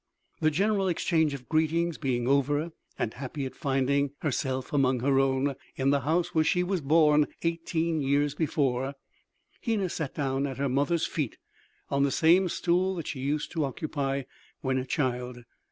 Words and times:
The 0.39 0.49
general 0.49 0.87
exchange 0.87 1.35
of 1.35 1.47
greetings 1.47 1.99
being 1.99 2.27
over, 2.27 2.71
and 2.97 3.13
happy 3.13 3.45
at 3.45 3.53
finding 3.55 4.09
herself 4.21 4.73
among 4.73 5.01
her 5.01 5.19
own, 5.19 5.53
in 5.75 5.91
the 5.91 5.99
house 5.99 6.33
where 6.33 6.43
she 6.43 6.63
was 6.63 6.81
born 6.81 7.27
eighteen 7.43 8.01
years 8.01 8.33
before, 8.33 8.95
Hena 9.59 9.89
sat 9.89 10.15
down 10.15 10.47
at 10.47 10.57
her 10.57 10.69
mother's 10.69 11.05
feet 11.05 11.37
on 11.91 12.01
the 12.01 12.09
same 12.09 12.49
stool 12.49 12.95
that 12.95 13.05
she 13.05 13.19
used 13.19 13.51
to 13.51 13.63
occupy 13.63 14.23
when 14.61 14.79
a 14.79 14.85
child. 14.85 15.43